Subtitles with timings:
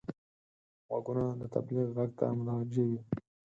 [0.89, 2.99] غوږونه د تبلیغ غږ ته متوجه وي